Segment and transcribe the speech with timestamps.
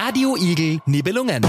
[0.00, 1.42] Radio Igel Nibelungen.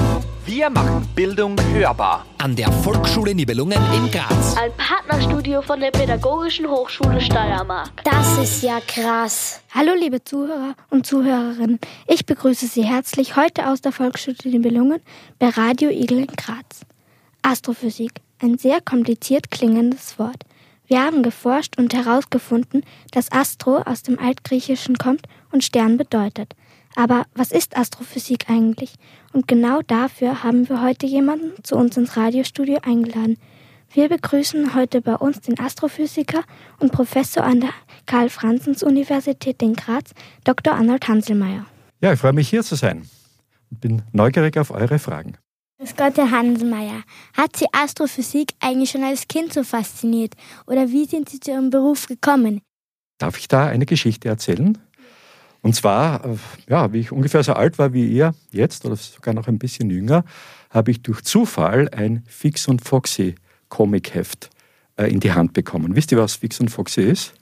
[0.43, 2.25] Wir machen Bildung hörbar.
[2.39, 4.57] An der Volksschule Nibelungen in Graz.
[4.57, 8.03] Ein Partnerstudio von der Pädagogischen Hochschule Steiermark.
[8.03, 9.61] Das ist ja krass.
[9.69, 11.77] Hallo liebe Zuhörer und Zuhörerinnen.
[12.07, 14.99] Ich begrüße Sie herzlich heute aus der Volksschule Nibelungen
[15.37, 16.81] bei Radio Igel in Graz.
[17.43, 20.43] Astrophysik, ein sehr kompliziert klingendes Wort.
[20.87, 26.55] Wir haben geforscht und herausgefunden, dass Astro aus dem Altgriechischen kommt und Stern bedeutet.
[26.95, 28.95] Aber was ist Astrophysik eigentlich?
[29.33, 33.37] Und genau dafür haben wir heute jemanden zu uns ins Radiostudio eingeladen.
[33.91, 36.43] Wir begrüßen heute bei uns den Astrophysiker
[36.79, 37.71] und Professor an der
[38.05, 40.11] Karl-Franzens-Universität in Graz,
[40.43, 40.73] Dr.
[40.73, 41.65] Arnold Hanselmeier.
[42.01, 43.09] Ja, ich freue mich hier zu sein
[43.71, 45.37] und bin neugierig auf eure Fragen.
[45.79, 47.03] Grüß Gott, Herr Hanselmeier.
[47.35, 50.33] Hat Sie Astrophysik eigentlich schon als Kind so fasziniert?
[50.67, 52.61] Oder wie sind Sie zu Ihrem Beruf gekommen?
[53.17, 54.77] Darf ich da eine Geschichte erzählen?
[55.61, 56.37] Und zwar, äh,
[56.69, 59.89] ja, wie ich ungefähr so alt war wie ihr jetzt oder sogar noch ein bisschen
[59.89, 60.23] jünger,
[60.69, 63.35] habe ich durch Zufall ein Fix und Foxy
[63.67, 64.49] Comicheft
[64.97, 65.95] äh, in die Hand bekommen.
[65.95, 67.33] Wisst ihr, was Fix und Foxy ist?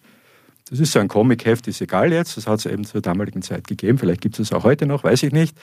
[0.69, 3.67] Das ist so ein Comicheft, ist egal jetzt, das hat es eben zur damaligen Zeit
[3.67, 5.57] gegeben, vielleicht gibt es es auch heute noch, weiß ich nicht.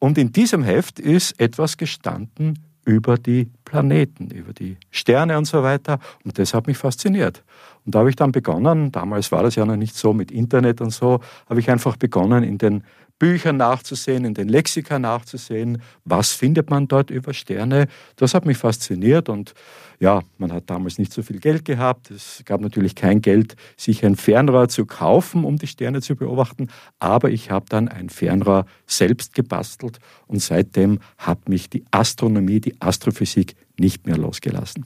[0.00, 5.62] Und in diesem Heft ist etwas gestanden über die Planeten, über die Sterne und so
[5.62, 6.00] weiter.
[6.24, 7.44] Und das hat mich fasziniert.
[7.84, 10.80] Und da habe ich dann begonnen, damals war das ja noch nicht so mit Internet
[10.80, 12.84] und so, habe ich einfach begonnen, in den
[13.22, 17.86] Büchern nachzusehen, in den Lexika nachzusehen, was findet man dort über Sterne.
[18.16, 19.54] Das hat mich fasziniert und
[20.00, 22.10] ja, man hat damals nicht so viel Geld gehabt.
[22.10, 26.66] Es gab natürlich kein Geld, sich ein Fernrohr zu kaufen, um die Sterne zu beobachten.
[26.98, 32.74] Aber ich habe dann ein Fernrohr selbst gebastelt und seitdem hat mich die Astronomie, die
[32.80, 34.84] Astrophysik nicht mehr losgelassen.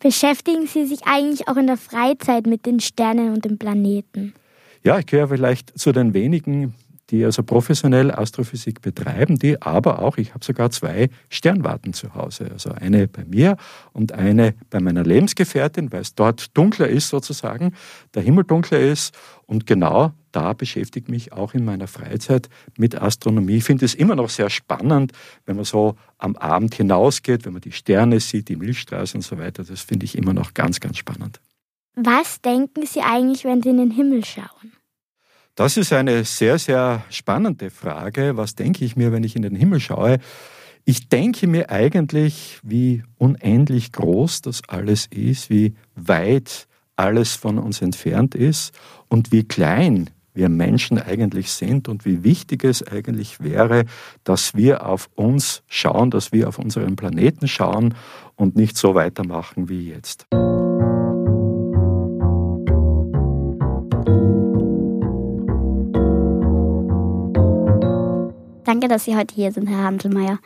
[0.00, 4.34] Beschäftigen Sie sich eigentlich auch in der Freizeit mit den Sternen und den Planeten?
[4.84, 6.74] Ja, ich gehöre vielleicht zu den wenigen
[7.10, 12.50] die also professionell Astrophysik betreiben, die aber auch, ich habe sogar zwei Sternwarten zu Hause.
[12.52, 13.56] Also eine bei mir
[13.92, 17.74] und eine bei meiner Lebensgefährtin, weil es dort dunkler ist sozusagen,
[18.14, 19.16] der Himmel dunkler ist.
[19.46, 23.56] Und genau da beschäftige ich mich auch in meiner Freizeit mit Astronomie.
[23.56, 25.12] Ich finde es immer noch sehr spannend,
[25.46, 29.38] wenn man so am Abend hinausgeht, wenn man die Sterne sieht, die Milchstraße und so
[29.38, 29.64] weiter.
[29.64, 31.40] Das finde ich immer noch ganz, ganz spannend.
[31.94, 34.72] Was denken Sie eigentlich, wenn Sie in den Himmel schauen?
[35.54, 38.36] Das ist eine sehr, sehr spannende Frage.
[38.36, 40.18] Was denke ich mir, wenn ich in den Himmel schaue?
[40.84, 47.82] Ich denke mir eigentlich, wie unendlich groß das alles ist, wie weit alles von uns
[47.82, 48.72] entfernt ist
[49.08, 53.84] und wie klein wir Menschen eigentlich sind und wie wichtig es eigentlich wäre,
[54.24, 57.94] dass wir auf uns schauen, dass wir auf unseren Planeten schauen
[58.36, 60.26] und nicht so weitermachen wie jetzt.
[68.64, 70.38] Danke, dass Sie heute hier sind, Herr Handelmeier.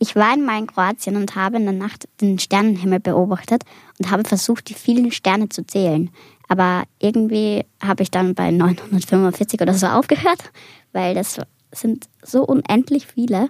[0.00, 3.62] Ich war einmal in Kroatien und habe in der Nacht den Sternenhimmel beobachtet
[3.98, 6.10] und habe versucht, die vielen Sterne zu zählen.
[6.48, 10.50] Aber irgendwie habe ich dann bei 945 oder so aufgehört,
[10.92, 11.40] weil das
[11.72, 13.48] sind so unendlich viele.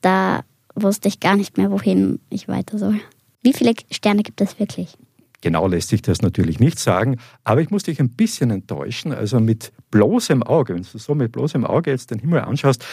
[0.00, 3.00] Da wusste ich gar nicht mehr, wohin ich weiter soll.
[3.42, 4.96] Wie viele Sterne gibt es wirklich?
[5.42, 9.12] Genau lässt sich das natürlich nicht sagen, aber ich muss dich ein bisschen enttäuschen.
[9.12, 12.84] Also mit bloßem Auge, wenn du so mit bloßem Auge jetzt den Himmel anschaust,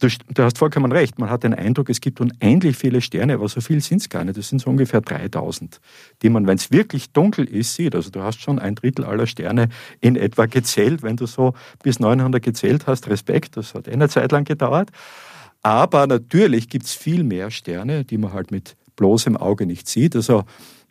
[0.00, 1.18] Du, du, hast vollkommen recht.
[1.18, 4.24] Man hat den Eindruck, es gibt unendlich viele Sterne, aber so viel sind es gar
[4.24, 4.38] nicht.
[4.38, 5.78] Das sind so ungefähr 3000,
[6.22, 7.94] die man, wenn es wirklich dunkel ist, sieht.
[7.94, 9.68] Also du hast schon ein Drittel aller Sterne
[10.00, 11.02] in etwa gezählt.
[11.02, 11.52] Wenn du so
[11.82, 14.90] bis 900 gezählt hast, Respekt, das hat eine Zeit lang gedauert.
[15.62, 20.16] Aber natürlich gibt es viel mehr Sterne, die man halt mit bloßem Auge nicht sieht.
[20.16, 20.44] Also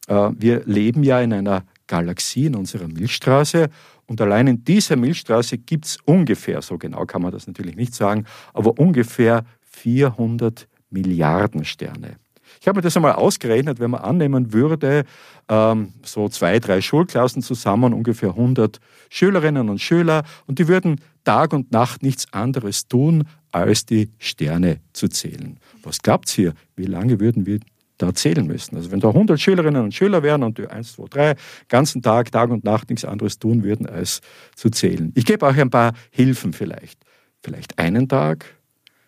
[0.07, 3.69] äh, wir leben ja in einer Galaxie, in unserer Milchstraße
[4.09, 7.93] und allein in dieser Milchstraße gibt es ungefähr, so genau kann man das natürlich nicht
[7.93, 12.17] sagen, aber ungefähr 400 Milliarden Sterne.
[12.59, 15.05] Ich habe mir das einmal ausgerechnet, wenn man annehmen würde,
[15.47, 21.53] ähm, so zwei, drei Schulklassen zusammen, ungefähr 100 Schülerinnen und Schüler, und die würden Tag
[21.53, 25.59] und Nacht nichts anderes tun, als die Sterne zu zählen.
[25.83, 27.59] Was glaubt ihr, wie lange würden wir
[27.99, 28.75] da zählen müssen.
[28.75, 31.35] Also wenn da 100 Schülerinnen und Schüler wären und die 1, 2, 3
[31.67, 34.21] ganzen Tag, Tag und Nacht nichts anderes tun würden, als
[34.55, 35.11] zu zählen.
[35.15, 36.99] Ich gebe auch ein paar Hilfen vielleicht.
[37.43, 38.45] Vielleicht einen Tag,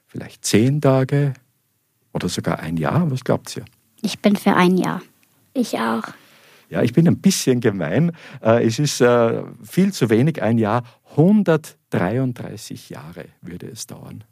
[0.08, 1.34] vielleicht zehn Tage
[2.14, 3.10] oder sogar ein Jahr.
[3.10, 3.66] Was glaubt ihr?
[4.02, 5.02] Ich bin für ein Jahr.
[5.54, 6.04] Ich auch.
[6.70, 8.14] Ja, ich bin ein bisschen gemein.
[8.42, 10.84] Äh, es ist äh, viel zu wenig, ein Jahr.
[11.12, 14.24] 133 Jahre würde es dauern.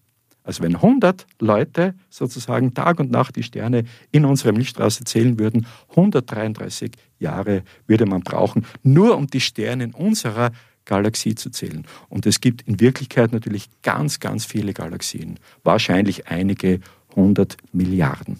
[0.50, 5.68] Also wenn 100 Leute sozusagen Tag und Nacht die Sterne in unserer Milchstraße zählen würden,
[5.92, 10.50] 133 Jahre würde man brauchen, nur um die Sterne in unserer
[10.86, 11.86] Galaxie zu zählen.
[12.10, 15.40] Und es gibt in Wirklichkeit natürlich ganz, ganz viele Galaxien.
[15.64, 16.80] Wahrscheinlich einige
[17.16, 18.40] hundert Milliarden.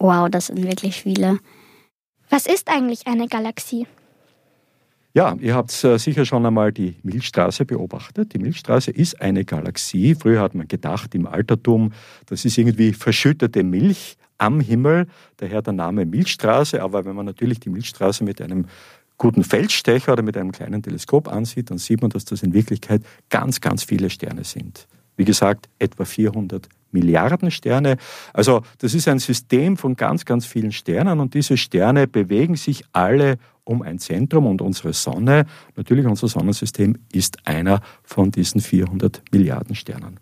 [0.00, 1.38] Wow, das sind wirklich viele.
[2.30, 3.86] Was ist eigentlich eine Galaxie?
[5.12, 8.32] Ja, ihr habt äh, sicher schon einmal die Milchstraße beobachtet.
[8.32, 10.14] Die Milchstraße ist eine Galaxie.
[10.14, 11.92] Früher hat man gedacht im Altertum,
[12.26, 15.08] das ist irgendwie verschüttete Milch am Himmel,
[15.38, 16.80] daher der Name Milchstraße.
[16.80, 18.66] Aber wenn man natürlich die Milchstraße mit einem
[19.18, 23.02] guten Feldstecher oder mit einem kleinen Teleskop ansieht, dann sieht man, dass das in Wirklichkeit
[23.30, 24.86] ganz, ganz viele Sterne sind.
[25.16, 27.96] Wie gesagt, etwa 400 Milliarden Sterne.
[28.32, 32.84] Also das ist ein System von ganz, ganz vielen Sternen und diese Sterne bewegen sich
[32.92, 35.46] alle um ein Zentrum und unsere Sonne,
[35.76, 40.18] natürlich unser Sonnensystem, ist einer von diesen 400 Milliarden Sternen.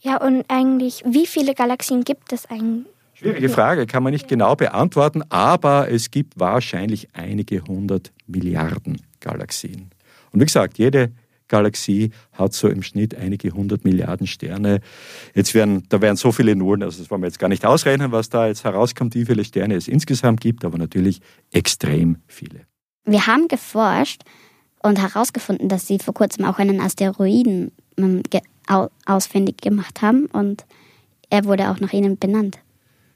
[0.00, 2.86] Ja, und eigentlich, wie viele Galaxien gibt es eigentlich?
[3.14, 9.90] Schwierige Frage, kann man nicht genau beantworten, aber es gibt wahrscheinlich einige hundert Milliarden Galaxien.
[10.32, 11.12] Und wie gesagt, jede
[11.50, 14.80] Galaxie hat so im Schnitt einige hundert Milliarden Sterne.
[15.34, 18.12] Jetzt werden, da werden so viele Nullen, also das wollen wir jetzt gar nicht ausrechnen,
[18.12, 21.20] was da jetzt herauskommt, wie viele Sterne es insgesamt gibt, aber natürlich
[21.52, 22.60] extrem viele.
[23.04, 24.22] Wir haben geforscht
[24.82, 28.22] und herausgefunden, dass sie vor kurzem auch einen Asteroiden ähm,
[29.04, 30.64] ausfindig gemacht haben und
[31.28, 32.58] er wurde auch nach ihnen benannt.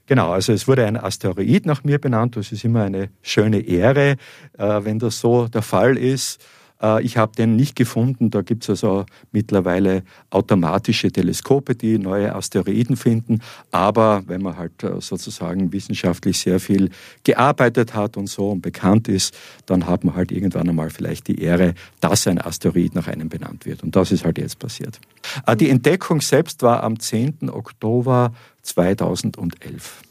[0.06, 2.36] Genau, also es wurde ein Asteroid nach mir benannt.
[2.36, 4.16] Das ist immer eine schöne Ehre,
[4.58, 6.44] äh, wenn das so der Fall ist.
[6.82, 8.30] Äh, ich habe den nicht gefunden.
[8.30, 13.40] Da gibt es also mittlerweile automatische Teleskope, die neue Asteroiden finden.
[13.70, 16.90] Aber wenn man halt äh, sozusagen wissenschaftlich sehr viel
[17.24, 19.36] gearbeitet hat und so und bekannt ist,
[19.66, 23.66] dann hat man halt irgendwann einmal vielleicht die Ehre, dass ein Asteroid nach einem benannt
[23.66, 23.82] wird.
[23.82, 25.00] Und das ist halt jetzt passiert.
[25.46, 27.50] Äh, die Entdeckung selbst war am 10.
[27.50, 28.32] Oktober
[28.62, 30.02] 2011.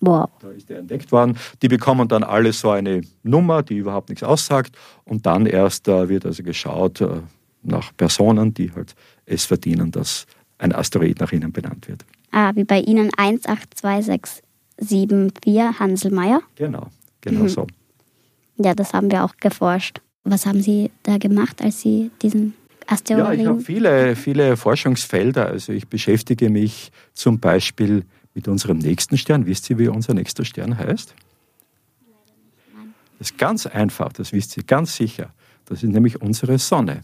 [0.00, 0.28] Wow.
[0.40, 1.36] Da ist er entdeckt worden.
[1.60, 4.76] Die bekommen dann alle so eine Nummer, die überhaupt nichts aussagt.
[5.04, 7.20] Und dann erst äh, wird also geschaut äh,
[7.62, 8.94] nach Personen, die halt
[9.26, 10.26] es verdienen, dass
[10.58, 12.04] ein Asteroid nach ihnen benannt wird.
[12.30, 16.42] Ah, wie bei Ihnen 182674 Hanselmeier?
[16.56, 16.88] Genau,
[17.20, 17.48] genau mhm.
[17.48, 17.66] so.
[18.56, 20.02] Ja, das haben wir auch geforscht.
[20.24, 22.54] Was haben Sie da gemacht, als Sie diesen
[22.86, 23.34] Asteroiden?
[23.34, 25.46] Ja, ich habe viele, viele Forschungsfelder.
[25.46, 28.04] Also ich beschäftige mich zum Beispiel
[28.38, 29.46] mit unserem nächsten Stern.
[29.46, 31.12] Wisst ihr, wie unser nächster Stern heißt?
[33.18, 35.34] Das ist ganz einfach, das wisst ihr ganz sicher.
[35.64, 37.02] Das ist nämlich unsere Sonne.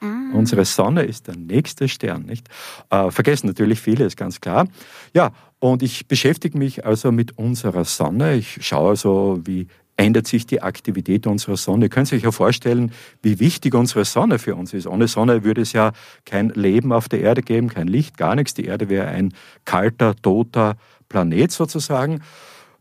[0.00, 0.12] Ah.
[0.34, 2.50] Unsere Sonne ist der nächste Stern, nicht?
[2.90, 4.68] Äh, vergessen natürlich viele, ist ganz klar.
[5.14, 8.34] Ja, und ich beschäftige mich also mit unserer Sonne.
[8.34, 11.86] Ich schaue also, wie ändert sich die Aktivität unserer Sonne.
[11.86, 12.92] Ihr könnt euch ja vorstellen,
[13.22, 14.86] wie wichtig unsere Sonne für uns ist.
[14.86, 15.92] Ohne Sonne würde es ja
[16.24, 18.54] kein Leben auf der Erde geben, kein Licht, gar nichts.
[18.54, 19.32] Die Erde wäre ein
[19.64, 20.76] kalter, toter
[21.08, 22.22] Planet sozusagen.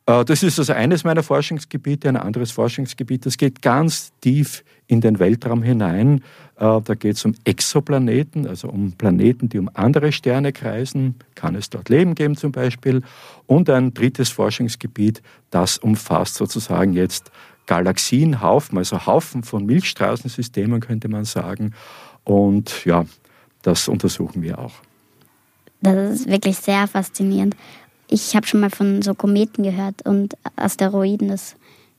[0.05, 2.09] Äh, das ist also eines meiner Forschungsgebiete.
[2.09, 6.23] Ein anderes Forschungsgebiet, das geht ganz tief in den Weltraum hinein.
[6.57, 11.15] Äh, da geht es um Exoplaneten, also um Planeten, die um andere Sterne kreisen.
[11.35, 13.01] Kann es dort Leben geben zum Beispiel?
[13.47, 17.31] Und ein drittes Forschungsgebiet, das umfasst sozusagen jetzt
[17.65, 21.73] Galaxienhaufen, also Haufen von Milchstraßensystemen könnte man sagen.
[22.25, 23.05] Und ja,
[23.61, 24.73] das untersuchen wir auch.
[25.81, 27.55] Das ist wirklich sehr faszinierend.
[28.13, 31.29] Ich habe schon mal von so Kometen gehört und Asteroiden.
[31.29, 31.55] Das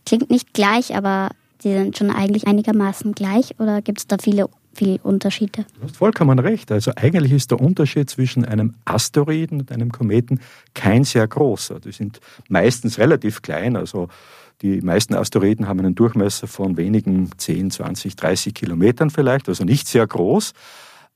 [0.07, 1.31] klingt nicht gleich, aber
[1.65, 5.67] die sind schon eigentlich einigermaßen gleich oder gibt es da viele, viele Unterschiede?
[5.75, 6.71] Du hast vollkommen recht.
[6.71, 10.39] Also eigentlich ist der Unterschied zwischen einem Asteroiden und einem Kometen
[10.73, 11.81] kein sehr großer.
[11.81, 13.75] Die sind meistens relativ klein.
[13.75, 14.07] Also
[14.63, 19.89] die meisten Asteroiden haben einen Durchmesser von wenigen 10, 20, 30 Kilometern vielleicht, also nicht
[19.89, 20.53] sehr groß.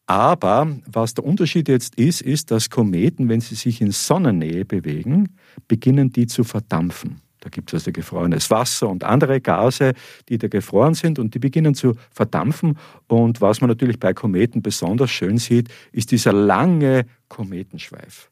[0.09, 5.37] Aber was der Unterschied jetzt ist, ist, dass Kometen, wenn sie sich in Sonnennähe bewegen,
[5.69, 7.21] beginnen die zu verdampfen.
[7.41, 9.93] Da gibt es also gefrorenes Wasser und andere Gase,
[10.31, 12.79] die da gefroren sind und die beginnen zu verdampfen.
[13.07, 18.31] Und was man natürlich bei Kometen besonders schön sieht, ist dieser lange Kometenschweif.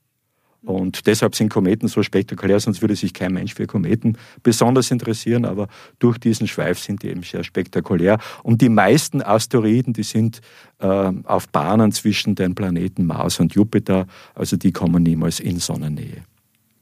[0.66, 5.44] Und deshalb sind Kometen so spektakulär, sonst würde sich kein Mensch für Kometen besonders interessieren,
[5.44, 5.68] aber
[6.00, 8.18] durch diesen Schweif sind die eben sehr spektakulär.
[8.42, 10.40] Und die meisten Asteroiden, die sind
[10.80, 10.87] äh,
[11.23, 16.25] auf Bahnen zwischen den Planeten Mars und Jupiter, also die kommen niemals in Sonnennähe.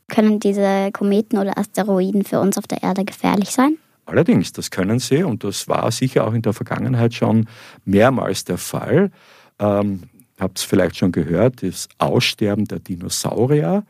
[0.08, 3.76] Können diese Kometen oder Asteroiden für uns auf der Erde gefährlich sein?
[4.06, 7.46] Allerdings, das können sie und das war sicher auch in der Vergangenheit schon
[7.84, 9.10] mehrmals der Fall.
[9.58, 10.04] Ähm,
[10.38, 13.84] habt es vielleicht schon gehört, das Aussterben der Dinosaurier.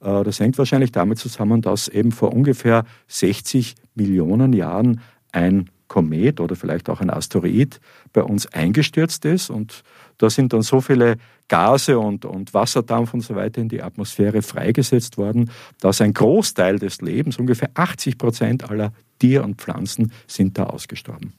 [0.00, 5.00] Äh, das hängt wahrscheinlich damit zusammen, dass eben vor ungefähr 60 Millionen Jahren
[5.32, 7.80] ein Komet oder vielleicht auch ein Asteroid
[8.12, 9.50] bei uns eingestürzt ist.
[9.50, 9.82] Und
[10.18, 11.16] da sind dann so viele
[11.48, 15.50] Gase und, und Wasserdampf und so weiter in die Atmosphäre freigesetzt worden,
[15.80, 21.32] dass ein Großteil des Lebens, ungefähr 80 Prozent aller Tier- und Pflanzen, sind da ausgestorben.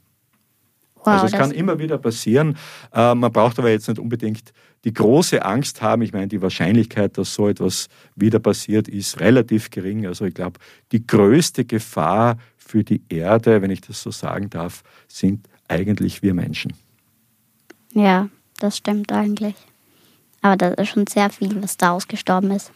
[1.09, 2.57] Wow, also es kann immer wieder passieren.
[2.93, 6.01] Äh, man braucht aber jetzt nicht unbedingt die große Angst haben.
[6.01, 10.05] Ich meine, die Wahrscheinlichkeit, dass so etwas wieder passiert, ist relativ gering.
[10.05, 10.59] Also ich glaube,
[10.91, 16.33] die größte Gefahr für die Erde, wenn ich das so sagen darf, sind eigentlich wir
[16.33, 16.73] Menschen.
[17.93, 19.55] Ja, das stimmt eigentlich.
[20.41, 22.71] Aber das ist schon sehr viel, was da ausgestorben ist.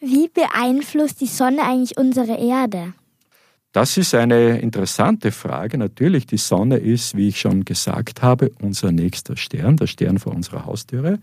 [0.00, 2.94] Wie beeinflusst die Sonne eigentlich unsere Erde?
[3.74, 5.78] Das ist eine interessante Frage.
[5.78, 10.32] Natürlich, die Sonne ist, wie ich schon gesagt habe, unser nächster Stern, der Stern vor
[10.32, 11.18] unserer Haustüre.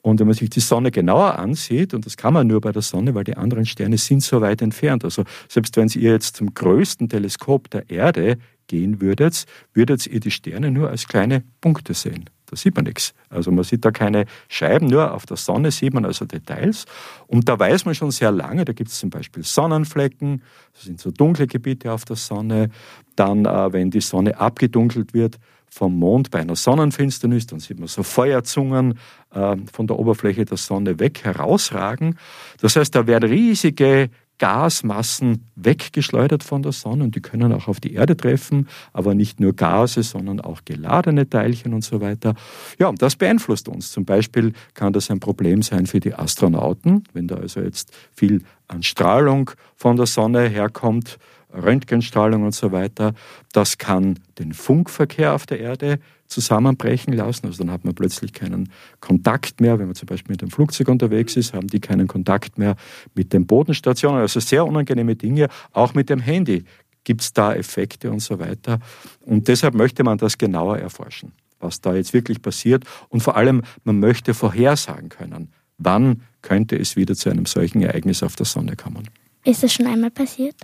[0.00, 2.80] Und wenn man sich die Sonne genauer ansieht, und das kann man nur bei der
[2.80, 5.04] Sonne, weil die anderen Sterne sind so weit entfernt.
[5.04, 9.44] Also selbst wenn ihr jetzt zum größten Teleskop der Erde gehen würdet,
[9.74, 12.24] würdet ihr die Sterne nur als kleine Punkte sehen.
[12.52, 13.14] Da sieht man nichts.
[13.30, 16.84] Also man sieht da keine Scheiben, nur auf der Sonne sieht man also Details.
[17.26, 20.42] Und da weiß man schon sehr lange, da gibt es zum Beispiel Sonnenflecken,
[20.74, 22.68] das sind so dunkle Gebiete auf der Sonne.
[23.16, 25.38] Dann, äh, wenn die Sonne abgedunkelt wird
[25.70, 28.98] vom Mond bei einer Sonnenfinsternis, dann sieht man so Feuerzungen
[29.30, 32.18] äh, von der Oberfläche der Sonne weg herausragen.
[32.60, 37.78] Das heißt, da werden riesige Gasmassen weggeschleudert von der Sonne und die können auch auf
[37.78, 42.34] die Erde treffen, aber nicht nur Gase, sondern auch geladene Teilchen und so weiter.
[42.78, 43.92] Ja, und das beeinflusst uns.
[43.92, 48.42] Zum Beispiel kann das ein Problem sein für die Astronauten, wenn da also jetzt viel
[48.68, 51.18] an Strahlung von der Sonne herkommt,
[51.52, 53.14] Röntgenstrahlung und so weiter.
[53.52, 55.98] Das kann den Funkverkehr auf der Erde
[56.32, 57.46] zusammenbrechen lassen.
[57.46, 58.70] Also dann hat man plötzlich keinen
[59.00, 59.78] Kontakt mehr.
[59.78, 62.76] Wenn man zum Beispiel mit dem Flugzeug unterwegs ist, haben die keinen Kontakt mehr
[63.14, 64.20] mit den Bodenstationen.
[64.20, 65.48] Also sehr unangenehme Dinge.
[65.72, 66.64] Auch mit dem Handy
[67.04, 68.78] gibt es da Effekte und so weiter.
[69.20, 72.84] Und deshalb möchte man das genauer erforschen, was da jetzt wirklich passiert.
[73.08, 78.22] Und vor allem, man möchte vorhersagen können, wann könnte es wieder zu einem solchen Ereignis
[78.22, 79.08] auf der Sonne kommen.
[79.44, 80.54] Ist das schon einmal passiert?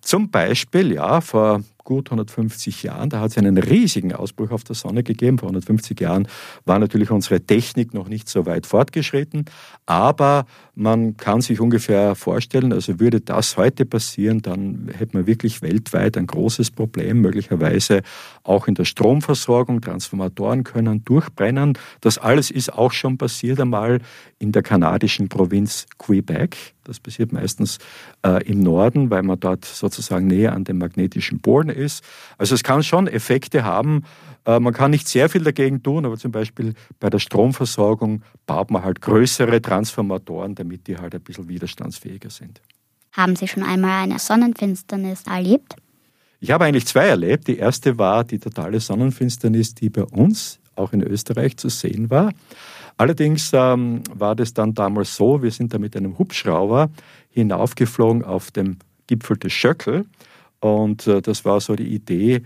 [0.00, 4.74] Zum Beispiel, ja, vor gut 150 Jahren, da hat es einen riesigen Ausbruch auf der
[4.74, 5.38] Sonne gegeben.
[5.38, 6.28] Vor 150 Jahren
[6.66, 9.46] war natürlich unsere Technik noch nicht so weit fortgeschritten,
[9.86, 15.62] aber man kann sich ungefähr vorstellen, also würde das heute passieren, dann hätte man wirklich
[15.62, 18.02] weltweit ein großes Problem, möglicherweise
[18.42, 19.80] auch in der Stromversorgung.
[19.80, 21.78] Transformatoren können durchbrennen.
[22.02, 24.00] Das alles ist auch schon passiert einmal
[24.38, 26.74] in der kanadischen Provinz Quebec.
[26.88, 27.78] Das passiert meistens
[28.24, 32.04] äh, im Norden, weil man dort sozusagen näher an den magnetischen Polen ist.
[32.36, 34.04] Also es kann schon Effekte haben.
[34.44, 38.70] Äh, man kann nicht sehr viel dagegen tun, aber zum Beispiel bei der Stromversorgung baut
[38.70, 42.60] man halt größere Transformatoren, damit die halt ein bisschen widerstandsfähiger sind.
[43.12, 45.76] Haben Sie schon einmal eine Sonnenfinsternis erlebt?
[46.40, 47.48] Ich habe eigentlich zwei erlebt.
[47.48, 52.32] Die erste war die totale Sonnenfinsternis, die bei uns, auch in Österreich, zu sehen war.
[52.96, 56.90] Allerdings ähm, war das dann damals so, wir sind da mit einem Hubschrauber
[57.30, 60.04] hinaufgeflogen auf dem Gipfel des Schöckel
[60.60, 62.42] und äh, das war so die Idee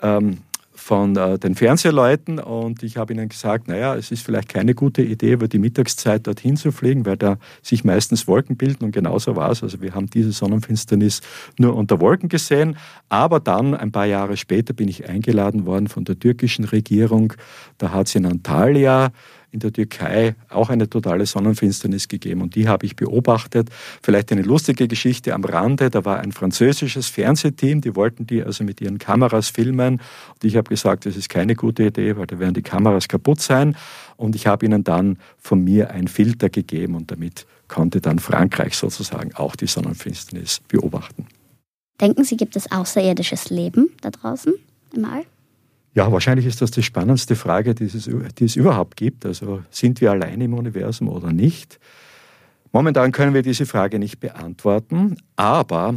[0.00, 0.38] ähm,
[0.74, 2.38] von äh, den Fernsehleuten.
[2.38, 6.26] Und ich habe ihnen gesagt, naja, es ist vielleicht keine gute Idee, über die Mittagszeit
[6.26, 8.84] dorthin zu fliegen, weil da sich meistens Wolken bilden.
[8.84, 9.62] Und genauso war es.
[9.62, 11.20] Also wir haben diese Sonnenfinsternis
[11.58, 12.76] nur unter Wolken gesehen.
[13.08, 17.34] Aber dann, ein paar Jahre später, bin ich eingeladen worden von der türkischen Regierung.
[17.78, 19.12] Da hat es in Antalya
[19.52, 23.68] in der Türkei auch eine totale Sonnenfinsternis gegeben und die habe ich beobachtet.
[24.02, 28.64] Vielleicht eine lustige Geschichte am Rande, da war ein französisches Fernsehteam, die wollten die also
[28.64, 30.00] mit ihren Kameras filmen
[30.34, 33.40] und ich habe gesagt, das ist keine gute Idee, weil da werden die Kameras kaputt
[33.40, 33.76] sein
[34.16, 38.74] und ich habe ihnen dann von mir ein Filter gegeben und damit konnte dann Frankreich
[38.74, 41.26] sozusagen auch die Sonnenfinsternis beobachten.
[42.00, 44.54] Denken Sie, gibt es außerirdisches Leben da draußen
[44.94, 45.24] im All?
[45.94, 48.08] Ja, wahrscheinlich ist das die spannendste Frage, die es,
[48.38, 49.26] die es überhaupt gibt.
[49.26, 51.78] Also sind wir allein im Universum oder nicht?
[52.72, 55.94] Momentan können wir diese Frage nicht beantworten, aber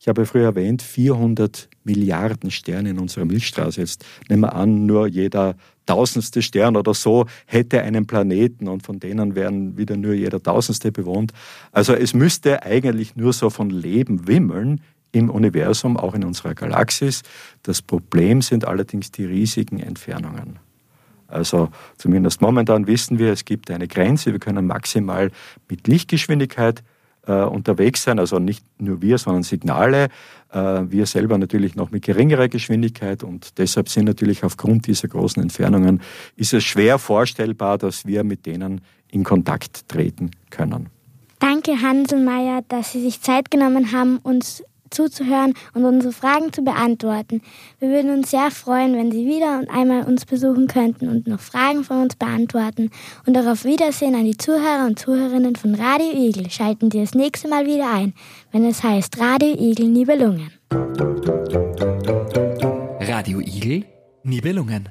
[0.00, 3.80] ich habe früher erwähnt, 400 Milliarden Sterne in unserer Milchstraße.
[3.80, 5.54] Jetzt nehmen wir an, nur jeder
[5.86, 10.90] tausendste Stern oder so hätte einen Planeten und von denen wären wieder nur jeder tausendste
[10.92, 11.32] bewohnt.
[11.72, 14.80] Also es müsste eigentlich nur so von Leben wimmeln
[15.14, 17.22] im Universum, auch in unserer Galaxis.
[17.62, 20.58] Das Problem sind allerdings die riesigen Entfernungen.
[21.28, 24.32] Also zumindest momentan wissen wir, es gibt eine Grenze.
[24.32, 25.30] Wir können maximal
[25.68, 26.82] mit Lichtgeschwindigkeit
[27.26, 30.08] äh, unterwegs sein, also nicht nur wir, sondern Signale.
[30.52, 35.42] Äh, wir selber natürlich noch mit geringerer Geschwindigkeit und deshalb sind natürlich aufgrund dieser großen
[35.42, 36.02] Entfernungen
[36.36, 40.90] ist es schwer vorstellbar, dass wir mit denen in Kontakt treten können.
[41.38, 44.62] Danke Hanselmeier, dass Sie sich Zeit genommen haben, uns
[44.94, 47.42] zuzuhören und unsere Fragen zu beantworten.
[47.78, 51.40] Wir würden uns sehr freuen, wenn Sie wieder und einmal uns besuchen könnten und noch
[51.40, 52.90] Fragen von uns beantworten.
[53.26, 56.50] Und auch auf Wiedersehen an die Zuhörer und Zuhörerinnen von Radio Igel.
[56.50, 58.14] Schalten Sie das nächste Mal wieder ein,
[58.52, 60.50] wenn es heißt Radio Igel Nibelungen.
[63.00, 63.84] Radio Igel
[64.22, 64.88] Nibelungen.